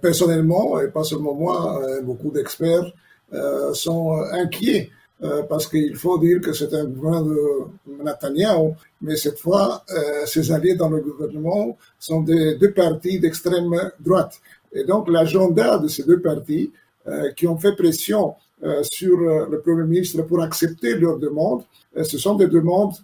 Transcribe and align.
Personnellement, 0.00 0.80
et 0.80 0.88
pas 0.88 1.04
seulement 1.04 1.34
moi, 1.34 1.80
beaucoup 2.02 2.30
d'experts 2.30 2.92
sont 3.72 4.12
inquiets 4.32 4.90
parce 5.48 5.66
qu'il 5.66 5.96
faut 5.96 6.18
dire 6.18 6.40
que 6.40 6.52
c'est 6.52 6.72
un 6.72 6.84
gouvernement 6.84 7.26
de 7.26 8.02
Netanyahu, 8.04 8.72
mais 9.02 9.16
cette 9.16 9.38
fois, 9.38 9.84
ses 10.24 10.50
alliés 10.50 10.74
dans 10.74 10.88
le 10.88 11.00
gouvernement 11.00 11.76
sont 11.98 12.22
des 12.22 12.54
deux 12.54 12.72
partis 12.72 13.20
d'extrême 13.20 13.74
droite. 14.00 14.40
Et 14.72 14.84
donc 14.84 15.08
l'agenda 15.10 15.78
de 15.78 15.88
ces 15.88 16.04
deux 16.04 16.20
partis 16.20 16.72
qui 17.36 17.46
ont 17.46 17.58
fait 17.58 17.76
pression 17.76 18.34
sur 18.82 19.18
le 19.18 19.60
Premier 19.60 19.84
ministre 19.84 20.22
pour 20.22 20.40
accepter 20.42 20.94
leurs 20.94 21.18
demandes, 21.18 21.64
ce 22.02 22.16
sont 22.18 22.34
des 22.34 22.46
demandes 22.46 22.94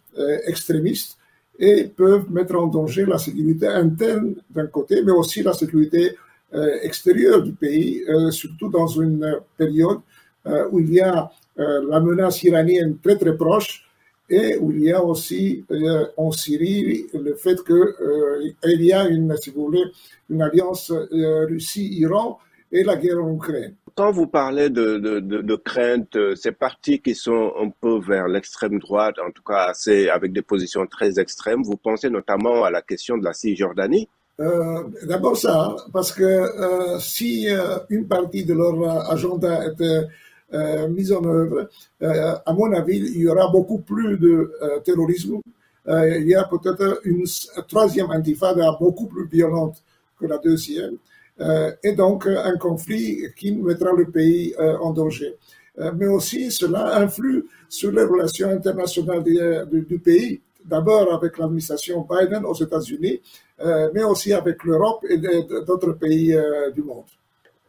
extrémistes 0.46 1.18
et 1.58 1.84
peuvent 1.84 2.30
mettre 2.30 2.56
en 2.56 2.66
danger 2.66 3.04
la 3.06 3.18
sécurité 3.18 3.66
interne 3.66 4.34
d'un 4.50 4.66
côté, 4.66 5.02
mais 5.02 5.12
aussi 5.12 5.42
la 5.42 5.54
sécurité 5.54 6.16
euh, 6.54 6.78
extérieure 6.82 7.42
du 7.42 7.52
pays, 7.52 8.02
euh, 8.08 8.30
surtout 8.30 8.68
dans 8.68 8.86
une 8.86 9.40
période 9.56 10.00
euh, 10.46 10.68
où 10.70 10.80
il 10.80 10.92
y 10.92 11.00
a 11.00 11.30
la 11.58 12.00
menace 12.00 12.42
iranienne 12.42 12.98
très 13.02 13.16
très 13.16 13.34
proche 13.34 13.88
et 14.28 14.58
où 14.58 14.72
il 14.72 14.82
y 14.82 14.92
a 14.92 15.02
aussi 15.02 15.64
en 16.18 16.30
Syrie 16.30 17.06
le 17.14 17.34
fait 17.34 17.56
qu'il 17.64 18.82
y 18.82 18.92
a 18.92 19.08
une, 19.08 19.34
si 19.38 19.48
vous 19.48 19.64
voulez, 19.64 19.84
une 20.28 20.42
alliance 20.42 20.92
Russie-Iran 20.92 22.38
et 22.70 22.84
la 22.84 22.96
guerre 22.96 23.24
en 23.24 23.34
Ukraine. 23.34 23.74
Quand 23.94 24.10
vous 24.10 24.26
parlez 24.26 24.68
de, 24.68 24.98
de, 24.98 25.20
de, 25.20 25.40
de 25.40 25.56
craintes, 25.56 26.16
euh, 26.16 26.34
ces 26.34 26.52
partis 26.52 27.00
qui 27.00 27.14
sont 27.14 27.54
un 27.58 27.70
peu 27.70 27.98
vers 27.98 28.28
l'extrême 28.28 28.78
droite, 28.78 29.16
en 29.18 29.30
tout 29.30 29.42
cas 29.42 29.68
assez, 29.70 30.10
avec 30.10 30.34
des 30.34 30.42
positions 30.42 30.86
très 30.86 31.18
extrêmes, 31.18 31.62
vous 31.62 31.78
pensez 31.78 32.10
notamment 32.10 32.64
à 32.64 32.70
la 32.70 32.82
question 32.82 33.16
de 33.16 33.24
la 33.24 33.32
Cisjordanie 33.32 34.10
euh, 34.40 34.82
D'abord 35.04 35.36
ça, 35.36 35.74
parce 35.92 36.12
que 36.12 36.22
euh, 36.22 36.98
si 36.98 37.48
euh, 37.48 37.78
une 37.90 38.06
partie 38.06 38.44
de 38.44 38.54
leur 38.54 39.10
agenda 39.10 39.66
était 39.66 40.02
euh, 40.52 40.88
mise 40.88 41.12
en 41.12 41.24
œuvre, 41.24 41.68
à 42.00 42.52
mon 42.52 42.72
avis, 42.72 42.98
il 42.98 43.22
y 43.22 43.28
aura 43.28 43.48
beaucoup 43.50 43.78
plus 43.78 44.18
de 44.18 44.52
terrorisme. 44.84 45.40
il 45.88 46.28
y 46.28 46.34
a 46.34 46.44
peut-être 46.44 47.00
une 47.04 47.24
troisième 47.68 48.10
intifada 48.10 48.76
beaucoup 48.78 49.06
plus 49.06 49.26
violente 49.26 49.82
que 50.18 50.26
la 50.26 50.38
deuxième. 50.38 50.96
Euh, 51.40 51.72
et 51.82 51.92
donc 51.92 52.26
un 52.26 52.56
conflit 52.56 53.24
qui 53.36 53.52
mettra 53.52 53.92
le 53.92 54.06
pays 54.06 54.54
euh, 54.58 54.78
en 54.78 54.92
danger. 54.92 55.36
Euh, 55.78 55.92
mais 55.94 56.06
aussi, 56.06 56.50
cela 56.50 56.96
influe 56.96 57.44
sur 57.68 57.92
les 57.92 58.04
relations 58.04 58.48
internationales 58.48 59.22
du, 59.22 59.98
pays, 59.98 60.40
d'abord 60.66 61.12
avec 61.14 61.38
l'administration 61.38 62.06
Biden 62.08 62.44
aux 62.44 62.54
États-Unis, 62.54 63.20
mais 63.94 64.02
aussi 64.02 64.32
avec 64.32 64.62
l'Europe 64.64 65.04
et 65.08 65.18
d'autres 65.18 65.92
pays 65.92 66.36
du 66.74 66.82
monde. 66.82 67.04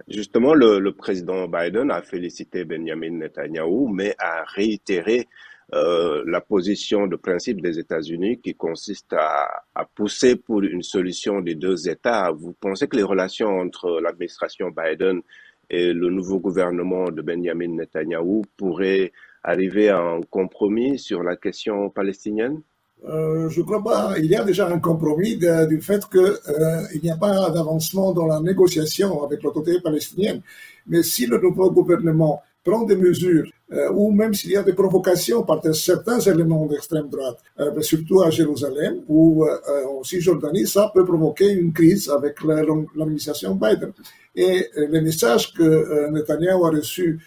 Justement, 0.07 0.53
le, 0.53 0.91
président 0.91 1.47
Biden 1.47 1.91
a 1.91 2.01
félicité 2.01 2.63
Benjamin 2.63 3.11
Netanyahu, 3.11 3.89
mais 3.91 4.15
a 4.19 4.43
réitéré 4.45 5.27
euh, 5.73 6.23
la 6.25 6.39
position 6.39 7.07
de 7.07 7.17
principe 7.17 7.61
des 7.61 7.77
États-Unis 7.77 8.39
qui 8.39 8.55
consiste 8.55 9.11
à, 9.11 9.65
à, 9.75 9.83
pousser 9.83 10.37
pour 10.37 10.63
une 10.63 10.81
solution 10.81 11.41
des 11.41 11.55
deux 11.55 11.89
États. 11.89 12.31
Vous 12.31 12.53
pensez 12.53 12.87
que 12.87 12.95
les 12.95 13.03
relations 13.03 13.49
entre 13.59 13.99
l'administration 13.99 14.71
Biden 14.71 15.21
et 15.69 15.91
le 15.91 16.09
nouveau 16.09 16.39
gouvernement 16.39 17.11
de 17.11 17.21
Benjamin 17.21 17.67
Netanyahu 17.67 18.43
pourraient 18.55 19.11
arriver 19.43 19.89
à 19.89 19.99
un 19.99 20.21
compromis 20.21 20.97
sur 20.97 21.21
la 21.21 21.35
question 21.35 21.89
palestinienne? 21.89 22.61
Euh, 23.05 23.49
je 23.49 23.61
crois 23.61 23.83
pas. 23.83 24.15
Il 24.17 24.25
y 24.25 24.35
a 24.35 24.43
déjà 24.43 24.67
un 24.67 24.79
compromis 24.79 25.37
du 25.37 25.81
fait 25.81 26.03
qu'il 26.09 26.19
euh, 26.19 26.81
n'y 27.01 27.11
a 27.11 27.15
pas 27.15 27.49
d'avancement 27.51 28.11
dans 28.11 28.25
la 28.25 28.39
négociation 28.39 29.23
avec 29.23 29.43
l'autorité 29.43 29.79
palestinienne. 29.81 30.41
Mais 30.87 31.03
si 31.03 31.25
le 31.25 31.39
nouveau 31.39 31.71
gouvernement 31.71 32.41
prend 32.63 32.83
des 32.83 32.95
mesures, 32.95 33.49
euh, 33.71 33.91
ou 33.93 34.11
même 34.11 34.33
s'il 34.33 34.51
y 34.51 34.57
a 34.57 34.63
des 34.63 34.73
provocations 34.73 35.43
par 35.43 35.61
certains 35.73 36.19
éléments 36.19 36.65
d'extrême 36.65 37.07
droite, 37.09 37.37
euh, 37.59 37.81
surtout 37.81 38.21
à 38.21 38.29
Jérusalem 38.29 39.01
ou 39.07 39.45
en 39.45 40.03
Cisjordanie, 40.03 40.67
ça 40.67 40.91
peut 40.93 41.05
provoquer 41.05 41.51
une 41.51 41.71
crise 41.71 42.09
avec 42.09 42.43
l'administration 42.43 43.55
Biden. 43.55 43.91
Et 44.35 44.67
les 44.75 45.01
messages 45.01 45.53
que 45.53 46.09
Netanyahu 46.11 46.65
a 46.65 46.69
reçus 46.69 47.19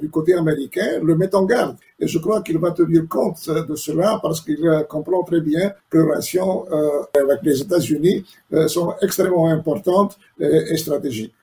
du 0.00 0.10
côté 0.10 0.34
américain 0.34 1.00
le 1.02 1.14
met 1.16 1.34
en 1.34 1.44
garde. 1.44 1.76
Et 1.98 2.06
je 2.06 2.18
crois 2.18 2.42
qu'il 2.42 2.58
va 2.58 2.70
tenir 2.72 3.06
compte 3.08 3.48
de 3.48 3.76
cela 3.76 4.18
parce 4.22 4.40
qu'il 4.40 4.58
comprend 4.88 5.22
très 5.22 5.40
bien 5.40 5.72
que 5.88 5.98
les 5.98 6.04
relations 6.04 6.66
avec 7.14 7.40
les 7.42 7.60
États-Unis 7.60 8.24
sont 8.66 8.94
extrêmement 9.00 9.48
importantes 9.48 10.18
et 10.40 10.76
stratégiques. 10.76 11.34